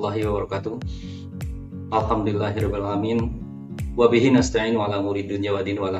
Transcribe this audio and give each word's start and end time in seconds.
Warahmatullahi 0.00 0.32
wabarakatuh. 0.32 0.74
Alhamdulillahirrahmanirrahim. 1.92 3.18
Wabihi 4.00 4.32
nasta'in 4.32 4.72
wa 4.72 4.88
ala 4.88 5.04
muri 5.04 5.28
dunya 5.28 5.52
wa 5.52 5.60
din 5.60 5.76
wa. 5.76 5.92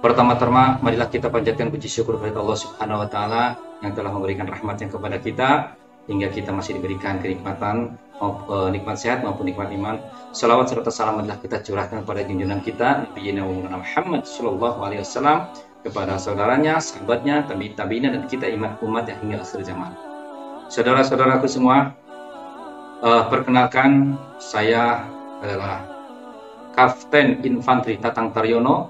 Pertama-tama, 0.00 0.80
marilah 0.80 1.12
kita 1.12 1.28
panjatkan 1.28 1.68
puji 1.68 1.92
syukur 1.92 2.16
kepada 2.16 2.40
Allah 2.40 2.56
Subhanahu 2.56 3.04
wa 3.04 3.08
taala 3.12 3.44
yang 3.84 3.92
telah 3.92 4.16
memberikan 4.16 4.48
rahmatnya 4.48 4.88
kepada 4.88 5.20
kita 5.20 5.76
hingga 6.08 6.32
kita 6.32 6.56
masih 6.56 6.80
diberikan 6.80 7.20
kenikmatan 7.20 8.00
uh, 8.24 8.72
nikmat 8.72 8.96
sehat 8.96 9.20
maupun 9.20 9.44
nikmat 9.44 9.76
iman. 9.76 10.00
Salawat 10.32 10.72
serta 10.72 10.88
salam 10.88 11.20
adalah 11.20 11.36
kita 11.36 11.60
curahkan 11.60 12.00
kepada 12.00 12.24
junjungan 12.24 12.64
kita 12.64 13.12
Nabi 13.12 13.76
Muhammad 13.76 14.24
sallallahu 14.24 14.80
alaihi 14.80 15.04
wasallam 15.04 15.52
kepada 15.84 16.16
saudaranya, 16.16 16.80
sahabatnya, 16.80 17.44
tabi 17.44 17.76
tabiina 17.76 18.08
dan 18.08 18.24
kita 18.24 18.48
iman 18.56 18.80
umat 18.80 19.04
yang 19.04 19.20
hingga 19.20 19.44
akhir 19.44 19.68
zaman. 19.68 20.13
Saudara-saudaraku 20.64 21.44
semua, 21.44 21.92
uh, 23.04 23.28
perkenalkan 23.28 24.16
saya 24.40 25.04
adalah 25.44 25.84
Kapten 26.72 27.44
Infanteri 27.44 28.00
Tatang 28.00 28.32
Taryono 28.32 28.88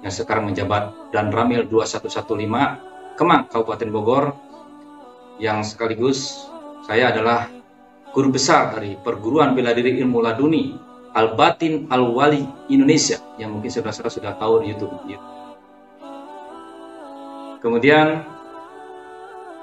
yang 0.00 0.10
sekarang 0.12 0.48
menjabat 0.48 1.12
dan 1.12 1.28
Ramil 1.28 1.68
2115 1.68 3.20
Kemang 3.20 3.46
Kabupaten 3.52 3.88
Bogor 3.92 4.24
yang 5.38 5.60
sekaligus 5.62 6.48
saya 6.88 7.12
adalah 7.12 7.46
guru 8.10 8.34
besar 8.34 8.74
dari 8.74 8.96
perguruan 8.98 9.52
bela 9.52 9.76
diri 9.76 10.00
ilmu 10.00 10.24
laduni 10.24 10.74
Al-Batin 11.14 11.86
Al-Wali 11.92 12.72
Indonesia 12.72 13.20
yang 13.38 13.54
mungkin 13.54 13.70
saudara-saudara 13.70 14.10
sudah 14.10 14.32
tahu 14.34 14.66
di 14.66 14.74
YouTube. 14.74 14.98
Kemudian 17.62 18.26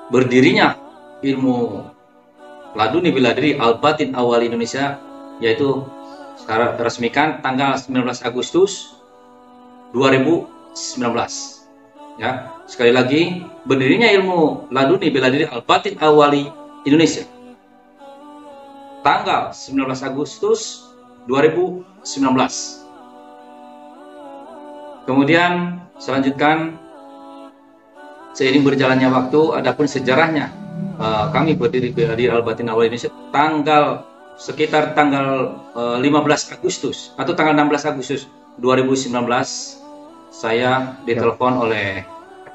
berdirinya 0.08 0.91
ilmu 1.22 1.86
laduni 2.74 3.14
bila 3.14 3.34
diri 3.38 3.58
Al-Batin 3.58 4.18
Awal 4.18 4.46
Indonesia 4.50 4.98
yaitu 5.42 5.86
secara 6.38 6.78
resmikan 6.82 7.42
tanggal 7.42 7.78
19 7.78 8.02
Agustus 8.26 8.98
2019 9.94 11.62
ya 12.18 12.52
sekali 12.66 12.92
lagi 12.94 13.46
berdirinya 13.66 14.10
ilmu 14.10 14.72
laduni 14.74 15.10
bela 15.14 15.30
diri 15.30 15.46
Al-Batin 15.46 15.98
Awali 16.02 16.50
Indonesia. 16.86 17.26
Tanggal 19.02 19.50
19 19.50 19.82
Agustus 20.06 20.90
2019 21.26 22.06
kemudian 25.10 25.82
selanjutkan 25.98 26.78
seiring 28.38 28.62
berjalannya 28.62 29.10
waktu 29.10 29.42
adapun 29.58 29.90
sejarahnya 29.90 30.61
uh, 30.98 31.32
kami 31.32 31.56
berdiri 31.56 31.94
di 31.94 32.26
Al-Batin 32.28 32.68
Awal 32.72 32.90
Indonesia 32.92 33.12
tanggal 33.32 34.04
sekitar 34.40 34.98
tanggal 34.98 35.54
uh, 35.78 36.02
eh, 36.02 36.10
15 36.10 36.58
Agustus 36.58 37.14
atau 37.20 37.38
tanggal 37.38 37.54
16 37.54 37.92
Agustus 37.94 38.26
2019 38.58 39.14
saya 40.32 40.98
ditelepon 41.06 41.62
oleh 41.62 42.02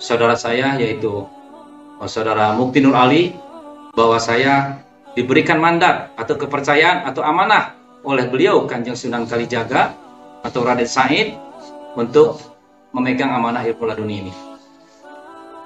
saudara 0.00 0.34
saya 0.34 0.74
yaitu 0.80 1.24
uh, 2.02 2.08
saudara 2.10 2.52
Mukti 2.56 2.82
Nur 2.82 2.98
Ali 2.98 3.36
bahwa 3.94 4.19
saya 4.19 4.82
diberikan 5.16 5.56
mandat 5.56 6.12
atau 6.18 6.36
kepercayaan 6.36 7.08
atau 7.08 7.24
amanah 7.24 7.72
oleh 8.04 8.28
beliau 8.28 8.68
Kanjeng 8.68 8.98
Sunan 8.98 9.24
Kalijaga 9.24 9.97
atau 10.44 10.60
Raden 10.62 10.86
Said 10.86 11.34
untuk 11.97 12.38
memegang 12.92 13.32
amanah 13.32 13.64
ilmu 13.64 13.84
laduni 13.88 14.28
ini. 14.28 14.32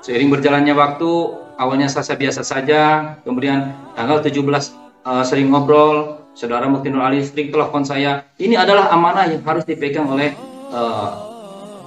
Seiring 0.00 0.32
berjalannya 0.32 0.72
waktu, 0.72 1.12
awalnya 1.60 1.84
saya 1.92 2.16
biasa 2.16 2.40
saja, 2.40 3.14
kemudian 3.20 3.76
tanggal 3.92 4.24
17 4.24 4.32
uh, 4.32 4.48
eh, 4.48 5.24
sering 5.28 5.52
ngobrol, 5.52 6.24
saudara 6.32 6.64
Muktinul 6.72 7.04
Ali 7.04 7.20
sering 7.20 7.52
telepon 7.52 7.84
saya, 7.84 8.24
ini 8.40 8.56
adalah 8.56 8.88
amanah 8.88 9.28
yang 9.28 9.44
harus 9.44 9.68
dipegang 9.68 10.08
oleh 10.08 10.32
uh, 10.72 11.20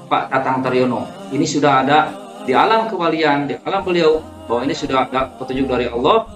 Pak 0.06 0.30
Tatang 0.30 0.62
Taryono. 0.62 1.10
Ini 1.34 1.42
sudah 1.42 1.82
ada 1.82 2.14
di 2.46 2.54
alam 2.54 2.86
kewalian, 2.86 3.50
di 3.50 3.58
alam 3.66 3.82
beliau, 3.82 4.22
bahwa 4.46 4.62
ini 4.70 4.78
sudah 4.78 5.10
ada 5.10 5.34
petunjuk 5.42 5.66
dari 5.66 5.90
Allah. 5.90 6.30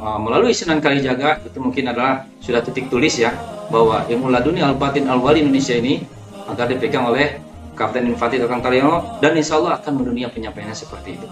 Uh, 0.00 0.18
melalui 0.18 0.56
Sunan 0.56 0.80
Kalijaga 0.80 1.44
itu 1.44 1.60
mungkin 1.60 1.92
adalah 1.92 2.24
sudah 2.40 2.64
titik 2.64 2.90
tulis 2.90 3.20
ya 3.20 3.36
bahwa 3.70 4.02
ilmu 4.10 4.34
laduni 4.34 4.58
al 4.58 4.74
batin 4.74 5.06
al 5.06 5.22
wali 5.22 5.46
Indonesia 5.46 5.78
ini 5.78 6.02
agar 6.50 6.66
dipegang 6.66 7.06
oleh 7.06 7.38
Kapten 7.72 8.04
Infantri 8.04 8.36
Tukang 8.36 8.60
Taryono 8.60 9.18
dan 9.24 9.32
insya 9.32 9.56
Allah 9.56 9.80
akan 9.80 9.92
mendunia 9.96 10.28
penyampaiannya 10.28 10.76
seperti 10.76 11.16
itu. 11.16 11.28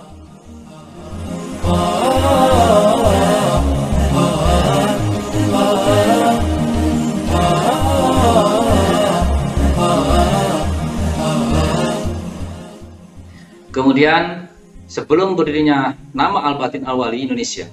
Kemudian 13.70 14.50
sebelum 14.90 15.38
berdirinya 15.38 15.94
nama 16.10 16.42
Al-Batin 16.50 16.82
Al-Wali 16.82 17.22
Indonesia, 17.22 17.70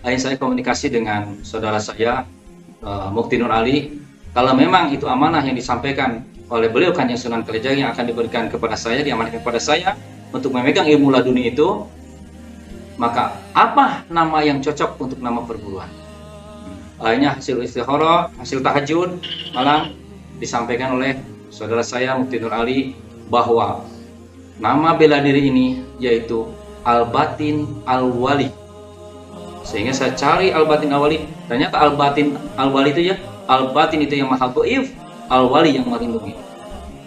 akhirnya 0.00 0.22
saya 0.22 0.36
komunikasi 0.38 0.86
dengan 0.88 1.42
saudara 1.42 1.82
saya 1.82 2.22
uh, 2.80 3.10
Mukti 3.10 3.36
Nur 3.42 3.50
Ali. 3.50 3.98
Kalau 4.32 4.56
memang 4.56 4.94
itu 4.94 5.04
amanah 5.04 5.44
yang 5.44 5.52
disampaikan 5.58 6.24
oleh 6.52 6.68
beliau 6.68 6.92
kan 6.92 7.08
yang 7.08 7.16
Sunan 7.16 7.48
Kalijaga 7.48 7.80
yang 7.80 7.90
akan 7.96 8.04
diberikan 8.04 8.52
kepada 8.52 8.76
saya, 8.76 9.00
diamankan 9.00 9.40
kepada 9.40 9.56
saya 9.56 9.96
untuk 10.36 10.52
memegang 10.52 10.84
ilmu 10.84 11.08
laduni 11.08 11.48
itu, 11.48 11.88
maka 13.00 13.40
apa 13.56 14.04
nama 14.12 14.44
yang 14.44 14.60
cocok 14.60 15.00
untuk 15.00 15.18
nama 15.24 15.40
perguruan? 15.48 15.88
Akhirnya 17.00 17.40
hasil 17.40 17.56
istikharah, 17.64 18.30
hasil 18.36 18.60
tahajud 18.60 19.16
malam 19.56 19.96
disampaikan 20.36 20.92
oleh 21.00 21.16
saudara 21.48 21.80
saya 21.80 22.14
Mufti 22.20 22.36
Nur 22.36 22.52
Ali 22.52 22.94
bahwa 23.32 23.88
nama 24.60 24.92
bela 24.92 25.24
diri 25.24 25.48
ini 25.48 25.80
yaitu 25.96 26.52
Al-Batin 26.84 27.64
Al-Wali. 27.88 28.52
Sehingga 29.64 29.96
saya 29.96 30.12
cari 30.12 30.52
Al-Batin 30.52 30.92
Al-Wali, 30.92 31.24
ternyata 31.48 31.80
Al-Batin 31.80 32.36
Al-Wali 32.60 32.92
itu 32.92 33.02
ya, 33.08 33.16
Al-Batin 33.48 34.04
itu 34.04 34.20
yang 34.20 34.28
maha 34.28 34.52
goif, 34.52 34.92
Al-Wali 35.32 35.80
yang 35.80 35.88
melindungi. 35.88 36.36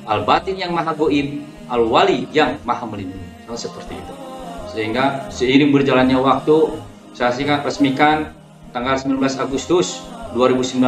Al-Batin 0.10 0.58
yang 0.58 0.74
maha 0.74 0.98
goib, 0.98 1.46
Al-Wali 1.70 2.26
yang 2.34 2.58
maha 2.66 2.90
melindungi. 2.90 3.46
Nah, 3.46 3.54
seperti 3.54 3.94
itu. 3.94 4.14
Sehingga 4.74 5.30
seiring 5.30 5.70
berjalannya 5.70 6.18
waktu, 6.18 6.82
saya 7.14 7.30
singkat 7.30 7.62
resmikan 7.62 8.34
tanggal 8.74 8.98
19 8.98 9.22
Agustus 9.38 10.02
2019, 10.34 10.82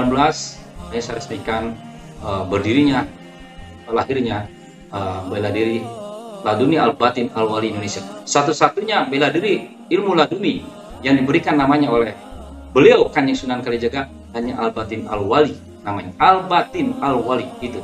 saya 0.90 1.14
resmikan 1.14 1.78
uh, 2.26 2.42
berdirinya, 2.50 3.06
lahirnya 3.86 4.50
uh, 4.90 5.22
bela 5.30 5.54
diri 5.54 5.86
Laduni 6.42 6.82
Al-Batin 6.82 7.30
Al-Wali 7.38 7.70
Indonesia. 7.70 8.02
Satu-satunya 8.26 9.06
bela 9.08 9.30
diri 9.30 9.78
ilmu 9.94 10.18
laduni 10.18 10.66
yang 11.06 11.16
diberikan 11.16 11.54
namanya 11.54 11.94
oleh 11.94 12.18
beliau 12.74 13.08
Kanjeng 13.14 13.38
Sunan 13.38 13.62
Kalijaga 13.62 14.10
hanya 14.34 14.58
Al-Batin 14.58 15.06
Al-Wali 15.06 15.77
namanya 15.88 16.12
Al-Batin 16.20 17.00
Al-Wali 17.00 17.48
itu 17.64 17.80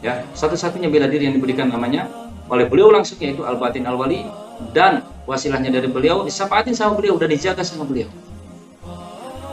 ya 0.00 0.24
satu-satunya 0.32 0.88
bela 0.88 1.04
diri 1.04 1.28
yang 1.28 1.36
diberikan 1.36 1.68
namanya 1.68 2.08
oleh 2.48 2.64
beliau 2.64 2.88
langsung 2.88 3.20
yaitu 3.20 3.44
Al-Batin 3.44 3.84
Al-Wali 3.84 4.24
dan 4.72 5.04
wasilahnya 5.28 5.68
dari 5.68 5.92
beliau 5.92 6.24
disapaatin 6.24 6.72
sama 6.72 6.96
beliau 6.96 7.20
dan 7.20 7.28
dijaga 7.28 7.60
sama 7.60 7.84
beliau 7.84 8.08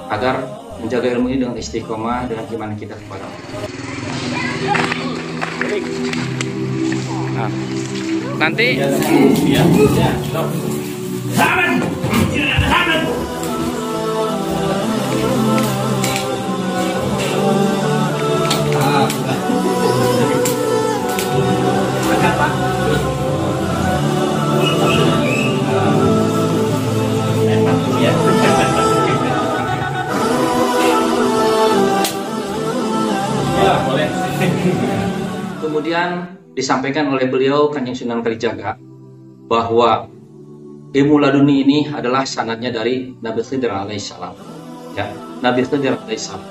agar 0.07 0.47
menjaga 0.79 1.11
ilmu 1.19 1.27
ini 1.27 1.43
dengan 1.43 1.59
istiqomah 1.59 2.31
dengan 2.31 2.47
gimana 2.47 2.73
kita 2.79 2.95
kepada 2.95 3.27
Allah. 3.27 3.67
Nah, 7.37 7.49
nanti 8.39 8.67
ya, 8.81 8.87
ya, 9.43 9.63
ya. 9.93 10.11
Kemudian 35.57 36.37
disampaikan 36.51 37.09
oleh 37.09 37.29
beliau 37.29 37.69
Kanjeng 37.69 37.95
Sunan 37.95 38.19
Kalijaga 38.25 38.75
bahwa 39.47 40.09
ilmu 40.91 41.15
laduni 41.21 41.63
ini 41.63 41.79
adalah 41.89 42.27
sanadnya 42.27 42.73
dari 42.73 43.13
Nabi 43.23 43.41
Khidir 43.45 43.71
alaihissalam. 43.71 44.35
Ya, 44.97 45.13
Nabi 45.39 45.61
Khidir 45.63 45.95
alaihissalam. 45.95 46.43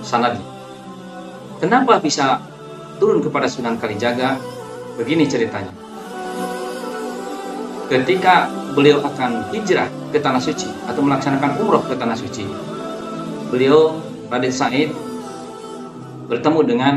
Sanadnya. 0.00 0.46
Kenapa 1.58 1.98
bisa 2.00 2.42
turun 3.02 3.20
kepada 3.20 3.50
Sunan 3.50 3.76
Kalijaga? 3.76 4.55
Begini 4.96 5.28
ceritanya. 5.28 5.72
Ketika 7.86 8.50
beliau 8.76 9.00
akan 9.00 9.52
hijrah 9.54 9.88
ke 10.12 10.18
tanah 10.20 10.42
suci 10.42 10.68
atau 10.84 11.00
melaksanakan 11.00 11.60
umroh 11.60 11.80
ke 11.84 11.96
tanah 11.96 12.16
suci. 12.16 12.44
Beliau 13.48 14.00
Raden 14.28 14.52
Said 14.52 14.90
bertemu 16.26 16.60
dengan 16.66 16.94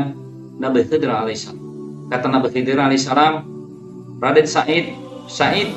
Nabi 0.60 0.84
Khidir 0.84 1.08
alaihissalam. 1.08 1.60
Kata 2.10 2.26
Nabi 2.26 2.50
Khidir 2.50 2.76
alaihissalam, 2.76 3.46
Raden 4.18 4.46
Said, 4.48 4.92
Said, 5.30 5.70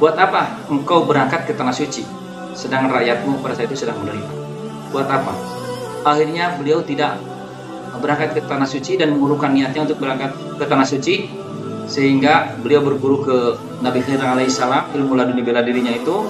buat 0.00 0.16
apa 0.16 0.64
engkau 0.72 1.04
berangkat 1.04 1.44
ke 1.44 1.52
tanah 1.52 1.76
suci, 1.76 2.02
sedang 2.56 2.88
rakyatmu 2.88 3.44
pada 3.44 3.52
saat 3.54 3.68
itu 3.68 3.84
sedang 3.84 4.00
menderita? 4.00 4.32
Buat 4.90 5.06
apa? 5.06 5.32
Akhirnya 6.02 6.56
beliau 6.56 6.80
tidak 6.82 7.20
berangkat 8.00 8.34
ke 8.36 8.40
tanah 8.48 8.66
suci 8.66 8.96
dan 8.96 9.14
mengurungkan 9.14 9.52
niatnya 9.52 9.86
untuk 9.86 10.00
berangkat 10.00 10.32
ke 10.58 10.64
tanah 10.64 10.88
suci 10.88 11.30
sehingga 11.90 12.54
beliau 12.62 12.86
berguru 12.86 13.18
ke 13.26 13.38
Nabi 13.82 14.00
Khidir 14.02 14.22
alaihissalam 14.22 14.94
ilmu 14.94 15.18
laduni 15.18 15.42
bela 15.42 15.60
dirinya 15.60 15.90
itu 15.90 16.26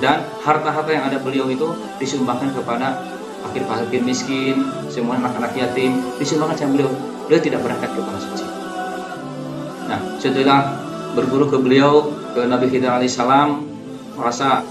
dan 0.00 0.24
harta-harta 0.44 0.90
yang 0.92 1.04
ada 1.08 1.20
beliau 1.20 1.48
itu 1.48 1.72
disumbangkan 2.00 2.52
kepada 2.56 3.00
fakir-fakir 3.44 4.00
miskin, 4.04 4.64
semua 4.92 5.16
anak-anak 5.20 5.56
yatim 5.56 6.00
disumbangkan 6.20 6.56
sama 6.56 6.72
beliau. 6.76 6.90
Beliau 7.28 7.40
tidak 7.40 7.60
berangkat 7.62 7.88
ke 7.94 8.00
tanah 8.00 8.22
suci. 8.22 8.46
Nah, 9.86 10.00
setelah 10.18 10.60
berguru 11.14 11.46
ke 11.48 11.58
beliau 11.60 12.10
ke 12.36 12.42
Nabi 12.44 12.68
Khidir 12.68 12.90
alaihissalam 12.90 13.64
merasa 14.16 14.64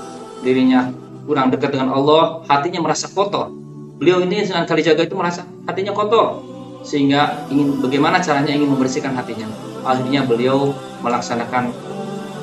dirinya 0.45 0.91
kurang 1.25 1.53
dekat 1.53 1.77
dengan 1.77 1.93
Allah, 1.93 2.41
hatinya 2.49 2.81
merasa 2.81 3.05
kotor. 3.09 3.53
Beliau 3.99 4.23
ini 4.23 4.47
Sunan 4.47 4.65
Kalijaga 4.65 5.03
itu 5.05 5.13
merasa 5.13 5.43
hatinya 5.69 5.93
kotor 5.93 6.41
sehingga 6.81 7.45
ingin 7.51 7.77
bagaimana 7.83 8.23
caranya 8.23 8.55
ingin 8.55 8.71
membersihkan 8.71 9.13
hatinya. 9.13 9.47
Akhirnya 9.85 10.25
beliau 10.25 10.75
melaksanakan 11.05 11.71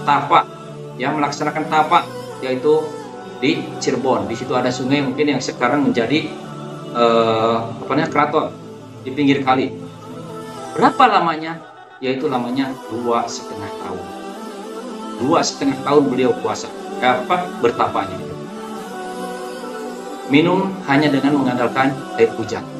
tapak 0.06 0.44
ya 0.96 1.12
melaksanakan 1.12 1.68
tapak 1.68 2.04
yaitu 2.40 2.84
di 3.42 3.60
Cirebon. 3.82 4.30
Di 4.30 4.36
situ 4.38 4.52
ada 4.56 4.72
sungai 4.72 5.04
mungkin 5.04 5.36
yang 5.36 5.40
sekarang 5.42 5.84
menjadi 5.84 6.30
uh, 6.96 7.66
apa 7.84 7.92
namanya 7.92 8.10
keraton 8.12 8.46
di 9.04 9.10
pinggir 9.12 9.42
kali. 9.44 9.72
Berapa 10.76 11.20
lamanya? 11.20 11.60
Yaitu 12.00 12.28
lamanya 12.28 12.72
dua 12.92 13.24
setengah 13.24 13.72
tahun. 13.80 14.06
Dua 15.16 15.40
setengah 15.40 15.80
tahun 15.80 16.02
beliau 16.12 16.32
puasa. 16.44 16.68
Apa 17.00 17.60
bertapanya 17.60 18.36
minum 20.26 20.74
hanya 20.90 21.06
dengan 21.06 21.38
mengandalkan 21.38 21.94
air 22.18 22.30
hujan 22.34 22.75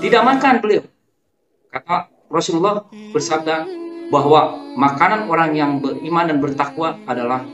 tidak 0.00 0.22
makan 0.24 0.54
beliau 0.64 0.82
kata 1.70 2.10
Rasulullah 2.30 2.86
bersabda 3.14 3.66
bahwa 4.10 4.58
makanan 4.74 5.30
orang 5.30 5.54
yang 5.54 5.78
beriman 5.78 6.26
dan 6.26 6.38
bertakwa 6.42 6.98
adalah 7.06 7.46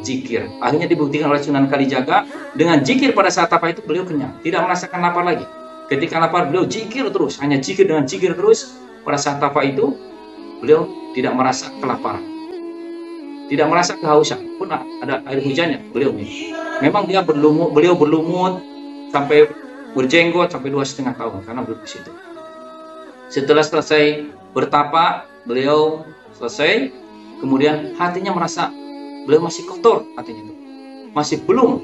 zikir. 0.00 0.48
Akhirnya 0.60 0.88
dibuktikan 0.88 1.28
oleh 1.28 1.40
Sunan 1.40 1.68
Kalijaga 1.68 2.24
dengan 2.56 2.80
zikir 2.80 3.12
pada 3.12 3.28
saat 3.28 3.52
apa 3.52 3.72
itu 3.72 3.84
beliau 3.84 4.08
kenyang, 4.08 4.40
tidak 4.40 4.64
merasakan 4.64 4.98
lapar 5.04 5.24
lagi. 5.24 5.44
Ketika 5.88 6.16
lapar 6.16 6.48
beliau 6.48 6.64
zikir 6.64 7.08
terus, 7.12 7.36
hanya 7.44 7.60
zikir 7.60 7.84
dengan 7.84 8.08
zikir 8.08 8.32
terus. 8.32 8.80
Pada 9.02 9.18
saat 9.18 9.42
apa 9.42 9.66
itu 9.66 9.98
beliau 10.62 10.86
tidak 11.10 11.34
merasa 11.34 11.66
kelaparan, 11.82 12.22
tidak 13.50 13.66
merasa 13.66 13.98
kehausan 13.98 14.38
pun 14.62 14.70
ada 14.70 15.18
air 15.26 15.42
hujannya 15.42 15.90
beliau. 15.90 16.14
Memang 16.78 17.10
dia 17.10 17.26
berlumut, 17.26 17.74
beliau 17.74 17.98
berlumut 17.98 18.62
sampai 19.10 19.50
berjenggot 19.92 20.52
sampai 20.52 20.70
dua 20.72 20.84
setengah 20.84 21.14
tahun 21.16 21.44
karena 21.44 21.60
beliau 21.64 21.80
di 21.80 21.90
situ. 21.90 22.10
Setelah 23.32 23.64
selesai 23.64 24.28
bertapa, 24.52 25.24
beliau 25.48 26.04
selesai, 26.36 26.92
kemudian 27.40 27.96
hatinya 27.96 28.36
merasa 28.36 28.68
beliau 29.24 29.44
masih 29.48 29.64
kotor 29.64 30.04
hatinya 30.16 30.42
itu. 30.44 30.54
Masih 31.12 31.40
belum 31.44 31.80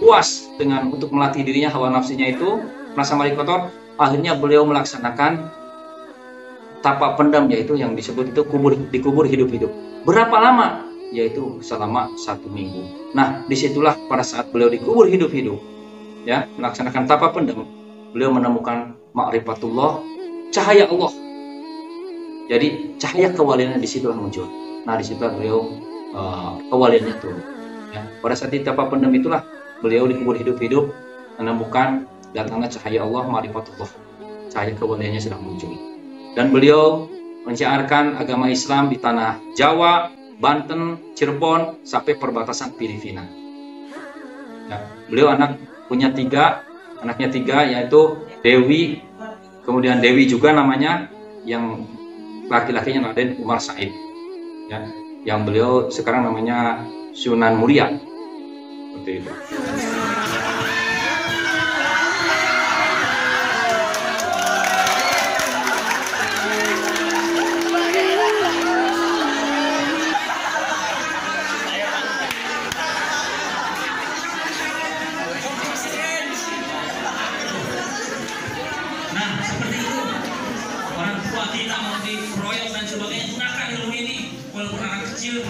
puas 0.00 0.48
dengan 0.56 0.88
untuk 0.88 1.12
melatih 1.12 1.44
dirinya 1.44 1.68
hawa 1.72 1.92
nafsunya 1.92 2.32
itu, 2.32 2.60
merasa 2.96 3.16
masih 3.16 3.36
kotor, 3.36 3.68
akhirnya 4.00 4.36
beliau 4.36 4.64
melaksanakan 4.64 5.52
tapa 6.80 7.16
pendam 7.20 7.44
yaitu 7.52 7.76
yang 7.76 7.92
disebut 7.92 8.32
itu 8.32 8.40
kubur 8.48 8.72
dikubur 8.88 9.28
hidup-hidup. 9.28 9.68
Berapa 10.08 10.36
lama? 10.40 10.88
Yaitu 11.12 11.60
selama 11.60 12.08
satu 12.16 12.48
minggu. 12.48 13.12
Nah, 13.12 13.44
di 13.44 13.56
situlah 13.58 13.98
pada 14.08 14.24
saat 14.24 14.48
beliau 14.48 14.72
dikubur 14.72 15.04
hidup-hidup, 15.04 15.60
ya 16.28 16.48
melaksanakan 16.56 17.08
tapa 17.08 17.32
pendam, 17.32 17.64
beliau 18.12 18.30
menemukan 18.34 18.96
makrifatullah 19.16 20.02
cahaya 20.50 20.86
Allah. 20.90 21.12
Jadi 22.50 22.98
cahaya 22.98 23.30
kewaliannya 23.30 23.78
di 23.78 23.86
situ 23.86 24.10
muncul. 24.10 24.46
Nah 24.82 24.98
di 24.98 25.06
situ 25.06 25.22
beliau 25.22 25.70
uh, 26.10 26.58
kewaliannya 26.66 27.14
turun. 27.22 27.42
Ya. 27.94 28.02
Pada 28.18 28.34
saat 28.34 28.50
itu 28.54 28.66
apa 28.66 28.90
pendem 28.90 29.14
itulah 29.14 29.46
beliau 29.78 30.10
dikubur 30.10 30.34
hidup-hidup 30.34 30.90
menemukan 31.38 32.10
datangnya 32.34 32.68
cahaya 32.74 33.06
Allah 33.06 33.22
marifatullah. 33.30 33.90
Cahaya 34.50 34.74
kewaliannya 34.74 35.22
sedang 35.22 35.46
muncul. 35.46 35.70
Dan 36.34 36.50
beliau 36.50 37.06
menciarkan 37.46 38.18
agama 38.18 38.50
Islam 38.50 38.90
di 38.90 38.98
tanah 38.98 39.38
Jawa, 39.54 40.10
Banten, 40.42 41.14
Cirebon 41.14 41.86
sampai 41.86 42.18
perbatasan 42.18 42.74
Filipina. 42.74 43.22
Ya. 44.66 44.78
Beliau 45.06 45.30
anak 45.30 45.69
punya 45.90 46.14
tiga, 46.14 46.62
anaknya 47.02 47.28
tiga 47.34 47.66
yaitu 47.66 48.22
Dewi, 48.46 49.02
kemudian 49.66 49.98
Dewi 49.98 50.30
juga 50.30 50.54
namanya 50.54 51.10
yang 51.42 51.82
laki-lakinya 52.46 53.10
Raden 53.10 53.42
Umar 53.42 53.58
Said 53.58 53.90
ya 54.70 54.86
yang 55.26 55.42
beliau 55.42 55.90
sekarang 55.90 56.24
namanya 56.30 56.86
Sunan 57.10 57.58
Muria 57.58 57.90
seperti 57.90 59.12
itu. 59.18 59.89
Untuk 85.30 85.46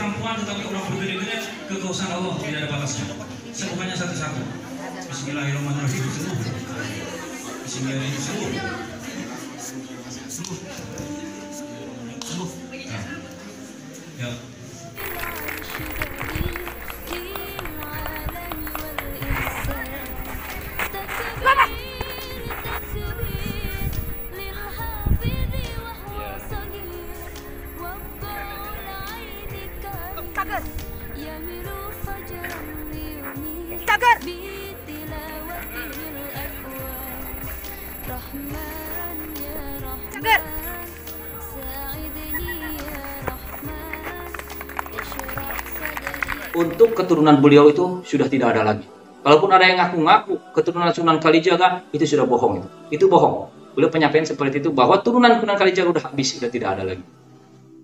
keturunan 47.00 47.40
beliau 47.40 47.73
itu 47.73 48.04
sudah 48.04 48.28
tidak 48.28 48.52
ada 48.52 48.62
lagi. 48.62 48.87
Kalaupun 49.21 49.52
ada 49.52 49.64
yang 49.69 49.76
ngaku-ngaku 49.80 50.57
keturunan 50.57 50.92
Sunan 50.97 51.21
Kalijaga 51.21 51.85
itu 51.92 52.04
sudah 52.09 52.25
bohong 52.25 52.64
itu. 52.64 52.69
Itu 53.00 53.04
bohong. 53.09 53.52
Beliau 53.76 53.92
penyampaian 53.92 54.25
seperti 54.25 54.64
itu 54.64 54.73
bahwa 54.73 55.00
turunan 55.04 55.37
Sunan 55.40 55.57
Kalijaga 55.61 55.92
sudah 55.92 56.04
habis, 56.09 56.28
sudah 56.37 56.49
tidak 56.49 56.76
ada 56.76 56.83
lagi. 56.88 57.04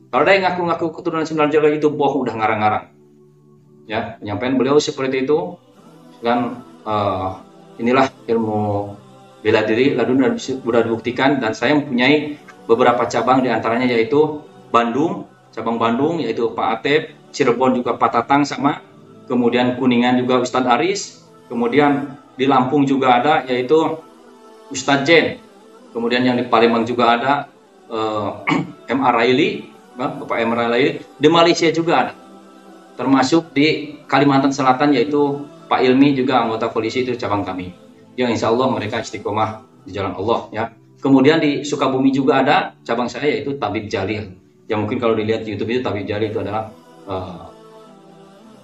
Kalau 0.08 0.22
ada 0.24 0.32
yang 0.32 0.44
ngaku-ngaku 0.48 0.86
keturunan 0.96 1.24
Sunan 1.28 1.52
Kalijaga 1.52 1.76
itu 1.76 1.88
bohong, 1.92 2.24
udah 2.24 2.34
ngarang-ngarang. 2.40 2.84
Ya, 3.86 4.16
penyampaian 4.18 4.56
beliau 4.56 4.80
seperti 4.80 5.28
itu 5.28 5.60
dan 6.24 6.64
uh, 6.88 7.38
inilah 7.76 8.08
ilmu 8.26 8.96
bela 9.44 9.62
diri 9.62 9.94
lalu 9.94 10.40
sudah 10.40 10.82
dibuktikan 10.82 11.38
dan 11.38 11.54
saya 11.54 11.78
mempunyai 11.78 12.34
beberapa 12.66 13.06
cabang 13.06 13.46
di 13.46 13.48
antaranya 13.52 13.86
yaitu 13.86 14.42
Bandung, 14.74 15.30
cabang 15.54 15.78
Bandung 15.78 16.18
yaitu 16.18 16.50
Pak 16.50 16.68
Atep, 16.80 17.02
Cirebon 17.30 17.78
juga 17.78 17.94
Pak 17.94 18.10
Tatang 18.10 18.42
sama, 18.42 18.82
kemudian 19.26 19.76
Kuningan 19.76 20.18
juga 20.22 20.42
Ustadz 20.42 20.70
Aris, 20.70 21.22
kemudian 21.50 22.16
di 22.38 22.46
Lampung 22.46 22.86
juga 22.86 23.20
ada 23.20 23.34
yaitu 23.46 23.76
Ustadz 24.70 25.06
Jen, 25.06 25.38
kemudian 25.94 26.22
yang 26.26 26.38
di 26.38 26.46
Palembang 26.46 26.86
juga 26.86 27.18
ada 27.18 27.32
uh, 27.90 28.42
M. 28.96 29.00
Araili, 29.02 29.70
Bapak 29.94 30.38
M. 30.42 30.50
Araili, 30.54 31.02
di 31.18 31.28
Malaysia 31.28 31.68
juga 31.70 31.94
ada. 32.06 32.14
termasuk 32.96 33.52
di 33.52 34.00
Kalimantan 34.08 34.56
Selatan 34.56 34.96
yaitu 34.96 35.44
Pak 35.68 35.84
Ilmi 35.84 36.16
juga 36.16 36.40
anggota 36.40 36.72
polisi 36.72 37.04
itu 37.04 37.12
cabang 37.20 37.44
kami 37.44 37.68
yang 38.16 38.32
insya 38.32 38.48
Allah 38.48 38.72
mereka 38.72 39.04
istiqomah 39.04 39.84
di 39.84 39.92
jalan 39.92 40.16
Allah 40.16 40.48
ya 40.48 40.64
kemudian 41.04 41.36
di 41.36 41.60
Sukabumi 41.60 42.08
juga 42.08 42.40
ada 42.40 42.56
cabang 42.88 43.10
saya 43.10 43.28
yaitu 43.28 43.60
Tabib 43.60 43.92
Jalil 43.92 44.32
yang 44.66 44.82
mungkin 44.82 44.96
kalau 44.96 45.12
dilihat 45.12 45.44
di 45.44 45.54
YouTube 45.54 45.76
itu 45.76 45.84
Tabib 45.84 46.08
Jalil 46.08 46.32
itu 46.32 46.40
adalah 46.40 46.72
uh, 47.04 47.52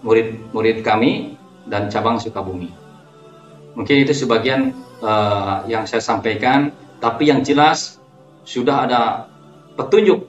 murid 0.02 0.38
murid 0.54 0.82
kami 0.82 1.38
dan 1.66 1.88
cabang 1.88 2.18
Sukabumi 2.18 2.70
mungkin 3.78 4.02
itu 4.02 4.12
sebagian 4.12 4.76
uh, 5.00 5.64
yang 5.70 5.88
saya 5.88 6.02
sampaikan 6.02 6.74
tapi 7.02 7.30
yang 7.30 7.42
jelas 7.42 8.02
sudah 8.42 8.86
ada 8.86 9.02
petunjuk 9.78 10.26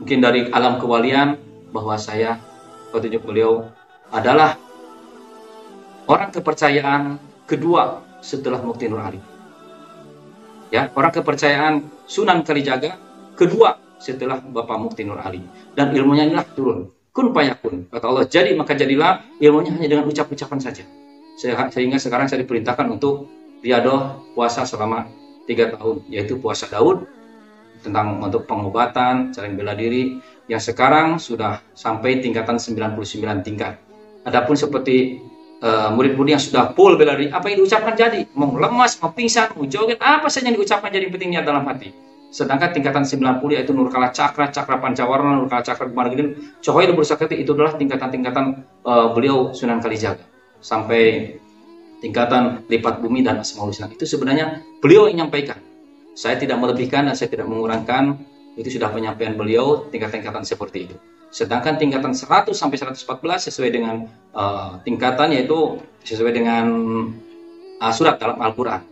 mungkin 0.00 0.18
dari 0.20 0.48
alam 0.50 0.80
kewalian 0.82 1.38
bahwa 1.70 1.94
saya 2.00 2.40
petunjuk 2.94 3.26
beliau 3.26 3.66
adalah 4.14 4.54
orang 6.06 6.30
kepercayaan 6.30 7.18
kedua 7.50 8.04
setelah 8.22 8.62
Mukti 8.62 8.86
Nur 8.86 9.02
Ali. 9.02 9.18
Ya, 10.70 10.90
orang 10.94 11.10
kepercayaan 11.10 11.90
Sunan 12.06 12.46
Kalijaga 12.46 12.94
kedua 13.34 13.78
setelah 13.98 14.38
Bapak 14.38 14.78
Mukti 14.78 15.02
Nur 15.02 15.18
Ali. 15.18 15.42
Dan 15.74 15.90
ilmunya 15.90 16.30
inilah 16.30 16.46
turun. 16.54 16.93
Kun 17.14 17.30
payakun. 17.30 17.86
Kata 17.94 18.10
Allah, 18.10 18.26
jadi 18.26 18.50
maka 18.58 18.74
jadilah 18.74 19.22
ilmunya 19.38 19.70
hanya 19.78 19.86
dengan 19.86 20.10
ucap-ucapan 20.10 20.58
saja. 20.58 20.82
Sehingga 21.70 22.02
sekarang 22.02 22.26
saya 22.26 22.42
diperintahkan 22.42 22.90
untuk 22.90 23.30
riadoh 23.62 24.26
puasa 24.34 24.66
selama 24.66 25.06
tiga 25.46 25.70
tahun, 25.78 26.02
yaitu 26.10 26.42
puasa 26.42 26.66
Daud 26.66 27.06
tentang 27.86 28.18
untuk 28.18 28.50
pengobatan, 28.50 29.30
cara 29.30 29.46
bela 29.54 29.78
diri, 29.78 30.18
yang 30.50 30.58
sekarang 30.58 31.22
sudah 31.22 31.62
sampai 31.78 32.18
tingkatan 32.18 32.58
99 32.58 33.46
tingkat. 33.46 33.78
Adapun 34.26 34.58
seperti 34.58 35.22
uh, 35.62 35.94
murid-murid 35.94 36.34
yang 36.34 36.42
sudah 36.42 36.74
full 36.74 36.98
bela 36.98 37.14
diri, 37.14 37.30
apa 37.30 37.46
yang 37.46 37.62
diucapkan 37.62 37.94
jadi? 37.94 38.26
Mau 38.34 38.58
lemas, 38.58 38.98
mau 38.98 39.14
pingsan, 39.14 39.54
mau 39.54 39.70
joget, 39.70 40.02
apa 40.02 40.26
saja 40.26 40.50
yang 40.50 40.58
diucapkan 40.58 40.90
jadi 40.90 41.06
pentingnya 41.12 41.46
dalam 41.46 41.62
hati. 41.62 41.94
Sedangkan 42.34 42.74
tingkatan 42.74 43.06
90 43.06 43.46
yaitu 43.54 43.70
Nurkala 43.70 44.10
Cakra, 44.10 44.50
Cakra 44.50 44.82
Pancawarna, 44.82 45.38
Nurkala 45.38 45.62
Cakra 45.62 45.86
Kumaragedin, 45.86 46.58
Cohoy 46.58 46.90
Lebur 46.90 47.06
Sakti 47.06 47.38
itu 47.38 47.54
adalah 47.54 47.78
tingkatan-tingkatan 47.78 48.66
uh, 48.82 49.14
beliau 49.14 49.54
Sunan 49.54 49.78
Kalijaga. 49.78 50.26
Sampai 50.58 51.38
tingkatan 52.02 52.66
lipat 52.66 52.98
bumi 52.98 53.22
dan 53.22 53.38
Asmaul 53.38 53.70
Husna. 53.70 53.86
Itu 53.86 54.02
sebenarnya 54.02 54.66
beliau 54.82 55.06
yang 55.06 55.30
menyampaikan. 55.30 55.62
Saya 56.18 56.34
tidak 56.34 56.58
melebihkan 56.58 57.06
dan 57.06 57.14
saya 57.14 57.30
tidak 57.30 57.46
mengurangkan 57.46 58.18
itu 58.58 58.82
sudah 58.82 58.90
penyampaian 58.90 59.38
beliau 59.38 59.86
tingkat-tingkatan 59.94 60.42
seperti 60.42 60.90
itu. 60.90 60.96
Sedangkan 61.30 61.78
tingkatan 61.78 62.18
100 62.18 62.50
sampai 62.50 62.98
114 62.98 62.98
sesuai 63.46 63.70
dengan 63.70 64.10
uh, 64.34 64.82
tingkatan 64.82 65.30
yaitu 65.30 65.78
sesuai 66.02 66.34
dengan 66.34 66.66
uh, 67.78 67.92
surat 67.94 68.18
dalam 68.18 68.42
Al-Qur'an. 68.42 68.82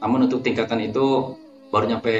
Namun 0.00 0.32
untuk 0.32 0.40
tingkatan 0.40 0.80
itu 0.80 1.36
baru 1.68 1.84
nyampe 1.86 2.16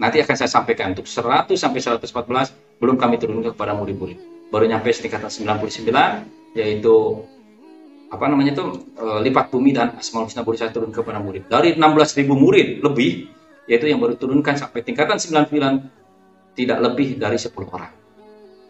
nanti 0.00 0.16
akan 0.24 0.34
saya 0.34 0.48
sampaikan 0.48 0.96
untuk 0.96 1.04
100 1.04 1.52
sampai 1.60 1.78
114 1.84 2.80
belum 2.80 2.96
kami 2.96 3.20
turunkan 3.20 3.52
kepada 3.52 3.76
murid-murid. 3.76 4.48
Baru 4.48 4.64
nyampe 4.64 4.88
tingkatan 4.96 5.28
99 5.28 6.56
yaitu 6.56 7.22
apa 8.10 8.26
namanya 8.26 8.58
itu 8.58 8.64
uh, 8.98 9.22
lipat 9.22 9.54
bumi 9.54 9.70
dan 9.70 9.94
asmaul 9.94 10.26
husna 10.26 10.42
baru 10.42 10.56
saya 10.58 10.72
turun 10.74 10.90
kepada 10.90 11.22
murid. 11.22 11.46
Dari 11.46 11.76
16.000 11.78 12.26
murid 12.26 12.82
lebih 12.82 13.30
yaitu 13.70 13.86
yang 13.86 14.02
baru 14.02 14.18
turunkan 14.18 14.58
sampai 14.58 14.82
tingkatan 14.82 15.20
99 15.20 16.56
tidak 16.58 16.78
lebih 16.82 17.20
dari 17.20 17.38
10 17.38 17.54
orang. 17.70 17.92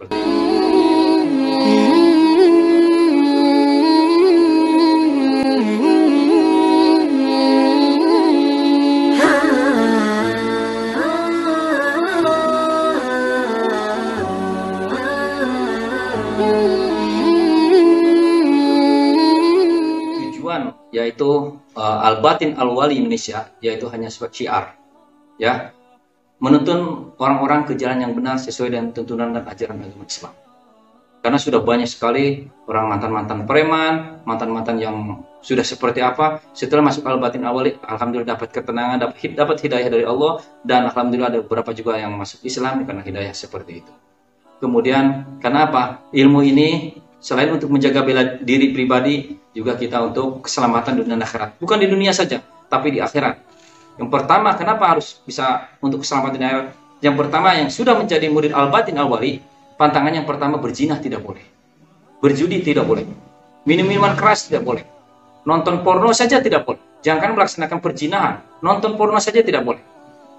Tujuan 0.05 0.60
yaitu 21.11 21.59
uh, 21.75 21.99
Al-Batin 22.07 22.55
Al-Wali 22.55 23.03
Indonesia 23.03 23.51
yaitu 23.59 23.91
hanya 23.91 24.07
syiar 24.07 24.79
ya 25.43 25.75
menuntun 26.41 27.13
orang-orang 27.21 27.69
ke 27.69 27.77
jalan 27.77 28.01
yang 28.01 28.13
benar 28.17 28.39
sesuai 28.39 28.73
dengan 28.73 28.89
tuntunan 28.97 29.35
dan 29.35 29.45
ajaran 29.45 29.77
agama 29.83 30.09
Islam. 30.09 30.33
Karena 31.21 31.37
sudah 31.37 31.61
banyak 31.61 31.85
sekali 31.85 32.49
orang 32.65 32.97
mantan-mantan 32.97 33.45
preman, 33.45 34.25
mantan-mantan 34.25 34.81
yang 34.81 35.21
sudah 35.45 35.61
seperti 35.61 36.01
apa, 36.01 36.41
setelah 36.57 36.81
masuk 36.89 37.05
al-batin 37.05 37.45
awali, 37.45 37.77
alhamdulillah 37.85 38.41
dapat 38.41 38.49
ketenangan, 38.57 38.97
dapat, 39.05 39.37
dapat 39.37 39.57
hidayah 39.61 39.89
dari 39.93 40.05
Allah, 40.09 40.41
dan 40.65 40.89
alhamdulillah 40.89 41.29
ada 41.29 41.41
beberapa 41.45 41.77
juga 41.77 42.01
yang 42.01 42.17
masuk 42.17 42.41
Islam 42.41 42.89
karena 42.89 43.05
hidayah 43.05 43.37
seperti 43.37 43.85
itu. 43.85 43.93
Kemudian, 44.65 45.37
kenapa? 45.45 46.09
Ilmu 46.09 46.41
ini 46.41 47.00
selain 47.21 47.53
untuk 47.53 47.69
menjaga 47.69 48.03
bela 48.03 48.41
diri 48.41 48.73
pribadi, 48.75 49.39
juga 49.53 49.77
kita 49.77 50.01
untuk 50.03 50.49
keselamatan 50.49 51.05
dunia 51.05 51.21
akhirat. 51.21 51.61
Bukan 51.61 51.79
di 51.79 51.87
dunia 51.87 52.11
saja, 52.17 52.41
tapi 52.67 52.97
di 52.97 53.01
akhirat 53.01 53.51
yang 54.01 54.09
pertama, 54.09 54.57
kenapa 54.57 54.97
harus 54.97 55.21
bisa 55.29 55.69
untuk 55.85 56.01
keselamatan 56.01 56.41
akhirat? 56.41 56.67
Yang 57.05 57.17
pertama, 57.21 57.53
yang 57.53 57.69
sudah 57.69 57.93
menjadi 58.01 58.33
murid 58.33 58.57
al-batin 58.57 58.97
al-wali, 58.97 59.45
pantangan 59.77 60.17
yang 60.17 60.25
pertama 60.25 60.57
berzina 60.57 60.97
tidak 60.97 61.21
boleh. 61.21 61.45
Berjudi 62.25 62.65
tidak 62.65 62.89
boleh. 62.89 63.05
Minum-minuman 63.69 64.17
keras 64.17 64.49
tidak 64.49 64.65
boleh. 64.65 64.85
Nonton 65.45 65.85
porno 65.85 66.13
saja 66.17 66.41
tidak 66.41 66.65
boleh. 66.65 66.81
Jangan 67.05 67.37
melaksanakan 67.37 67.79
perzinahan. 67.81 68.35
Nonton 68.65 68.97
porno 68.97 69.21
saja 69.21 69.45
tidak 69.45 69.69
boleh. 69.69 69.85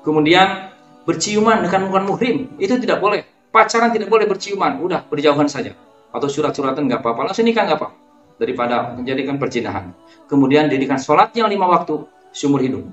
Kemudian 0.02 0.74
berciuman 1.06 1.62
dengan 1.62 1.86
bukan 1.90 2.04
muhrim, 2.10 2.38
itu 2.58 2.82
tidak 2.82 2.98
boleh. 2.98 3.22
Pacaran 3.54 3.94
tidak 3.94 4.10
boleh 4.10 4.26
berciuman, 4.26 4.82
udah 4.82 5.06
berjauhan 5.06 5.46
saja. 5.46 5.78
Atau 6.12 6.28
surat-suratan 6.28 6.88
nggak 6.88 7.02
apa-apa, 7.04 7.32
langsung 7.32 7.48
nikah 7.48 7.64
nggak 7.66 7.80
apa 7.80 7.90
daripada 8.36 8.96
menjadikan 8.96 9.40
perzinahan. 9.40 9.96
Kemudian 10.28 10.68
dirikan 10.68 11.00
sholat 11.00 11.32
yang 11.36 11.48
lima 11.48 11.68
waktu 11.68 12.04
seumur 12.32 12.64
hidup 12.64 12.84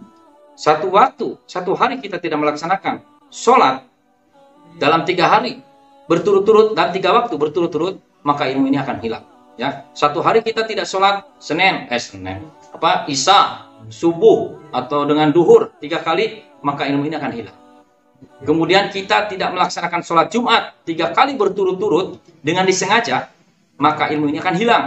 satu 0.59 0.91
waktu, 0.91 1.39
satu 1.47 1.79
hari 1.79 2.03
kita 2.03 2.19
tidak 2.19 2.43
melaksanakan 2.43 2.99
sholat 3.31 3.87
dalam 4.83 5.07
tiga 5.07 5.31
hari 5.31 5.63
berturut-turut 6.11 6.75
dan 6.75 6.91
tiga 6.91 7.15
waktu 7.15 7.39
berturut-turut, 7.39 8.03
maka 8.27 8.51
ilmu 8.51 8.67
ini 8.67 8.75
akan 8.83 8.99
hilang. 8.99 9.23
Ya, 9.55 9.87
satu 9.95 10.19
hari 10.19 10.43
kita 10.43 10.67
tidak 10.67 10.91
sholat 10.91 11.23
Senin, 11.39 11.87
eh 11.87 12.03
Senin, 12.03 12.43
apa 12.75 13.07
Isa, 13.07 13.71
subuh 13.87 14.59
atau 14.75 15.07
dengan 15.07 15.31
duhur 15.31 15.71
tiga 15.79 16.03
kali, 16.03 16.43
maka 16.67 16.91
ilmu 16.91 17.07
ini 17.07 17.15
akan 17.15 17.33
hilang. 17.39 17.57
Kemudian 18.19 18.91
kita 18.91 19.31
tidak 19.31 19.55
melaksanakan 19.55 20.03
sholat 20.03 20.31
Jumat 20.31 20.75
tiga 20.83 21.11
kali 21.15 21.39
berturut-turut 21.39 22.19
dengan 22.43 22.67
disengaja, 22.67 23.31
maka 23.79 24.11
ilmu 24.11 24.31
ini 24.31 24.39
akan 24.43 24.55
hilang 24.59 24.85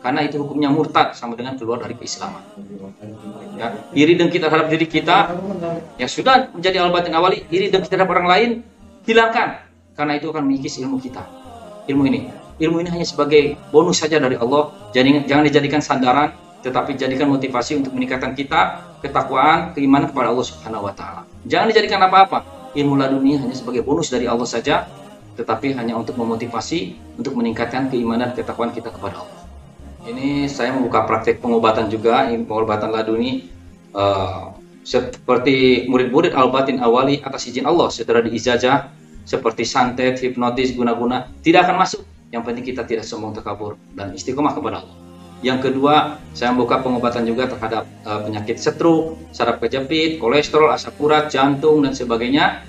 karena 0.00 0.24
itu 0.24 0.40
hukumnya 0.40 0.72
murtad 0.72 1.12
sama 1.12 1.36
dengan 1.36 1.54
keluar 1.60 1.76
dari 1.78 1.92
keislaman. 1.92 2.40
Ya, 3.60 3.76
iri 3.92 4.16
dengki 4.16 4.40
terhadap 4.40 4.72
diri 4.72 4.88
kita 4.88 5.36
yang 6.00 6.10
sudah 6.10 6.48
menjadi 6.56 6.80
al-batin 6.80 7.12
awali, 7.12 7.44
iri 7.52 7.68
dengki 7.68 7.86
terhadap 7.86 8.08
orang 8.08 8.26
lain 8.26 8.50
hilangkan 9.04 9.60
karena 9.92 10.16
itu 10.16 10.32
akan 10.32 10.42
mengikis 10.48 10.80
ilmu 10.80 10.96
kita. 10.98 11.20
Ilmu 11.84 12.02
ini, 12.08 12.32
ilmu 12.58 12.80
ini 12.80 12.88
hanya 12.88 13.04
sebagai 13.04 13.60
bonus 13.68 14.00
saja 14.00 14.16
dari 14.16 14.40
Allah. 14.40 14.72
Jadi 14.96 15.28
jangan 15.28 15.44
dijadikan 15.44 15.84
sandaran, 15.84 16.32
tetapi 16.64 16.96
jadikan 16.96 17.28
motivasi 17.28 17.84
untuk 17.84 17.92
meningkatkan 17.92 18.32
kita 18.32 18.89
ketakwaan, 19.00 19.72
keimanan 19.76 20.12
kepada 20.12 20.32
Allah 20.32 20.46
Subhanahu 20.46 20.86
wa 20.88 20.94
taala. 20.94 21.24
Jangan 21.48 21.72
dijadikan 21.72 22.00
apa-apa. 22.04 22.44
Ilmu 22.70 22.94
laduni 22.94 23.34
hanya 23.34 23.56
sebagai 23.56 23.82
bonus 23.82 24.12
dari 24.14 24.30
Allah 24.30 24.46
saja, 24.46 24.86
tetapi 25.34 25.74
hanya 25.74 25.98
untuk 25.98 26.14
memotivasi 26.14 26.94
untuk 27.18 27.34
meningkatkan 27.34 27.90
keimanan 27.90 28.30
ketakwaan 28.36 28.70
kita 28.70 28.94
kepada 28.94 29.26
Allah. 29.26 29.40
Ini 30.06 30.46
saya 30.46 30.72
membuka 30.72 31.04
praktek 31.04 31.42
pengobatan 31.42 31.90
juga, 31.90 32.24
pengobatan 32.30 32.94
laduni 32.94 33.50
uh, 33.92 34.54
seperti 34.80 35.88
murid-murid 35.90 36.32
al-batin 36.32 36.80
awali 36.80 37.20
atas 37.20 37.44
izin 37.50 37.68
Allah 37.68 37.92
setelah 37.92 38.24
diijazah 38.24 38.88
seperti 39.28 39.62
santet, 39.68 40.18
hipnotis, 40.18 40.72
guna-guna 40.72 41.28
tidak 41.44 41.68
akan 41.68 41.84
masuk. 41.84 42.02
Yang 42.30 42.42
penting 42.46 42.64
kita 42.64 42.82
tidak 42.86 43.04
sombong 43.04 43.34
terkabur 43.34 43.74
dan 43.98 44.14
istiqomah 44.14 44.54
kepada 44.54 44.86
Allah. 44.86 44.96
Yang 45.40 45.72
kedua, 45.72 46.20
saya 46.36 46.52
membuka 46.52 46.84
pengobatan 46.84 47.24
juga 47.24 47.48
terhadap 47.48 47.88
uh, 48.04 48.20
penyakit 48.28 48.60
stroke, 48.60 49.16
saraf 49.32 49.56
kejepit, 49.56 50.20
kolesterol, 50.20 50.68
asam 50.68 50.92
urat, 51.00 51.32
jantung 51.32 51.80
dan 51.80 51.96
sebagainya. 51.96 52.60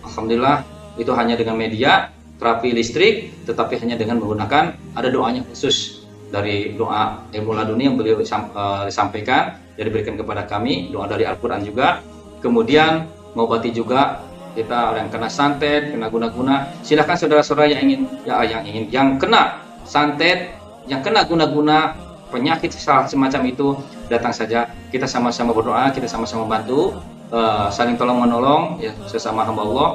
Alhamdulillah 0.00 0.64
itu 0.96 1.12
hanya 1.12 1.36
dengan 1.36 1.60
media 1.60 2.08
terapi 2.40 2.72
listrik, 2.72 3.44
tetapi 3.44 3.76
hanya 3.84 4.00
dengan 4.00 4.16
menggunakan 4.20 4.96
ada 4.96 5.08
doanya 5.12 5.44
khusus 5.44 6.06
dari 6.32 6.74
doa 6.74 7.28
ilmu 7.30 7.52
laduni 7.54 7.86
yang 7.86 7.96
beliau 7.96 8.18
uh, 8.20 8.88
sampaikan 8.90 9.56
yang 9.78 9.86
diberikan 9.92 10.16
kepada 10.18 10.48
kami 10.48 10.90
doa 10.90 11.06
dari 11.06 11.22
Al-Quran 11.22 11.62
juga 11.62 12.02
kemudian 12.42 13.06
mengobati 13.36 13.70
juga 13.70 14.24
kita 14.56 14.96
orang 14.96 15.06
yang 15.06 15.12
kena 15.12 15.28
santet 15.30 15.92
kena 15.92 16.08
guna-guna 16.08 16.72
silahkan 16.80 17.14
saudara-saudara 17.14 17.76
yang 17.76 17.80
ingin 17.86 18.00
ya 18.24 18.42
yang 18.42 18.62
ingin 18.64 18.84
yang 18.90 19.08
kena 19.20 19.60
santet 19.84 20.56
yang 20.88 21.04
kena 21.04 21.28
guna-guna 21.28 21.94
penyakit 22.36 22.68
semacam 22.76 23.40
itu 23.48 23.80
datang 24.12 24.36
saja. 24.36 24.68
Kita 24.92 25.08
sama-sama 25.08 25.56
berdoa 25.56 25.88
kita 25.88 26.04
sama-sama 26.04 26.44
bantu 26.44 27.00
uh, 27.32 27.72
saling 27.72 27.96
tolong 27.96 28.20
menolong 28.20 28.76
ya 28.76 28.92
sesama 29.08 29.48
hamba 29.48 29.64
Allah. 29.64 29.88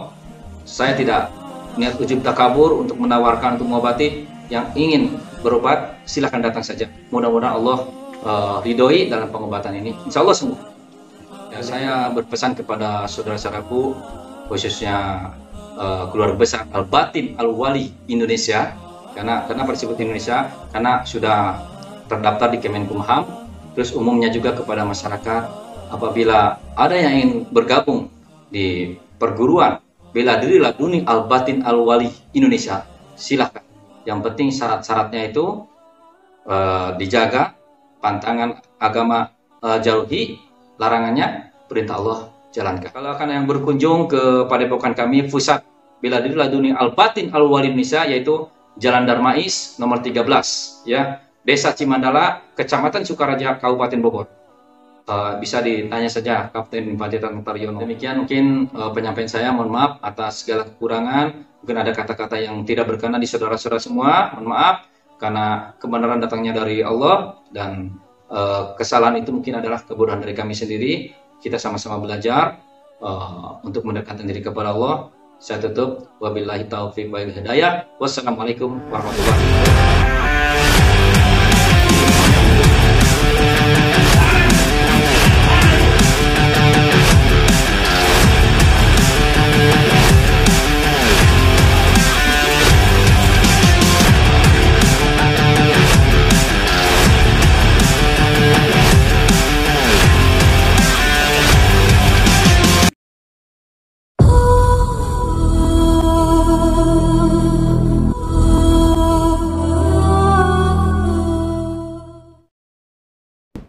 Saya 0.66 0.98
tidak 0.98 1.30
niat 1.78 2.02
ujub 2.02 2.26
takabur 2.26 2.82
untuk 2.82 2.98
menawarkan 2.98 3.62
untuk 3.62 3.70
mengobati 3.70 4.26
yang 4.50 4.74
ingin 4.74 5.22
berobat 5.46 6.02
silahkan 6.04 6.42
datang 6.42 6.66
saja. 6.66 6.90
Mudah-mudahan 7.14 7.56
Allah 7.62 7.78
uh, 8.26 8.58
ridhoi 8.66 9.08
dalam 9.08 9.30
pengobatan 9.30 9.78
ini. 9.78 9.94
Insya 10.10 10.26
Allah 10.26 10.36
sembuh. 10.36 10.60
Ya, 11.52 11.60
saya 11.64 11.94
berpesan 12.16 12.56
kepada 12.56 13.06
saudara-saudaraku 13.08 13.96
khususnya 14.48 15.30
uh, 15.76 16.08
keluarga 16.12 16.36
besar 16.40 16.62
Al 16.72 16.88
Batin 16.88 17.36
Al 17.40 17.52
Wali 17.52 17.92
Indonesia. 18.12 18.76
Karena 19.12 19.44
kenapa 19.44 19.76
disebut 19.76 20.00
Indonesia? 20.00 20.48
Karena 20.72 21.04
sudah 21.04 21.71
terdaftar 22.12 22.52
di 22.52 22.60
Kemenkumham 22.60 23.48
terus 23.72 23.96
umumnya 23.96 24.28
juga 24.28 24.52
kepada 24.52 24.84
masyarakat 24.84 25.44
apabila 25.88 26.60
ada 26.76 26.96
yang 26.96 27.14
ingin 27.16 27.32
bergabung 27.48 28.12
di 28.52 29.00
perguruan 29.16 29.80
bela 30.12 30.36
diri 30.36 30.60
laduni 30.60 31.08
al 31.08 31.24
batin 31.32 31.64
al 31.64 31.80
wali 31.80 32.12
Indonesia 32.36 32.84
silahkan 33.16 33.64
yang 34.04 34.20
penting 34.20 34.52
syarat-syaratnya 34.52 35.32
itu 35.32 35.64
uh, 36.50 36.98
dijaga 37.00 37.56
pantangan 38.04 38.60
agama 38.82 39.32
uh, 39.64 39.80
jauhi 39.80 40.42
larangannya 40.82 41.54
perintah 41.70 42.02
Allah 42.02 42.20
jalankan. 42.52 42.92
Kalau 42.92 43.16
akan 43.16 43.28
yang 43.32 43.46
berkunjung 43.48 44.12
ke 44.12 44.50
padepokan 44.50 44.92
kami 44.98 45.30
pusat 45.30 45.64
bela 46.02 46.20
diri 46.20 46.36
laduni 46.36 46.70
al 46.74 46.92
batin 46.92 47.32
al 47.32 47.48
wali 47.48 47.72
Indonesia 47.72 48.04
yaitu 48.04 48.50
Jalan 48.80 49.04
Darmais 49.04 49.76
nomor 49.78 50.00
13 50.00 50.24
ya 50.88 51.20
Desa 51.42 51.74
Cimandala, 51.74 52.46
Kecamatan 52.54 53.02
Sukaraja, 53.02 53.58
Kabupaten 53.58 54.00
Bogor. 54.02 54.28
Uh, 55.10 55.42
bisa 55.42 55.60
ditanya 55.66 56.06
saja 56.06 56.54
Kapten 56.54 56.94
Pacitan 56.94 57.42
Taryono. 57.42 57.82
Demikian 57.82 58.24
mungkin 58.24 58.70
uh, 58.78 58.94
penyampaian 58.94 59.26
saya. 59.26 59.50
Mohon 59.50 59.72
maaf 59.74 59.92
atas 60.06 60.46
segala 60.46 60.70
kekurangan. 60.70 61.42
Mungkin 61.66 61.78
ada 61.82 61.92
kata-kata 61.92 62.38
yang 62.38 62.62
tidak 62.64 62.86
berkenan 62.86 63.18
di 63.18 63.26
saudara-saudara 63.26 63.82
semua. 63.82 64.38
Mohon 64.38 64.48
maaf 64.54 64.76
karena 65.18 65.74
kebenaran 65.82 66.22
datangnya 66.22 66.54
dari 66.62 66.86
Allah 66.86 67.42
dan 67.50 67.98
uh, 68.30 68.78
kesalahan 68.78 69.18
itu 69.18 69.34
mungkin 69.34 69.58
adalah 69.58 69.82
kebodohan 69.82 70.22
dari 70.22 70.38
kami 70.38 70.54
sendiri. 70.54 71.18
Kita 71.42 71.58
sama-sama 71.58 71.98
belajar 71.98 72.62
uh, 73.02 73.58
untuk 73.66 73.82
mendekatkan 73.90 74.30
diri 74.30 74.46
kepada 74.46 74.78
Allah. 74.78 75.10
Saya 75.42 75.58
tutup. 75.66 76.14
Wabillahi 76.22 76.70
taufiq 76.70 77.10
wa 77.10 77.18
hidayah. 77.18 77.90
Wassalamualaikum 77.98 78.78
warahmatullahi 78.94 79.34
wabarakatuh. 79.34 80.01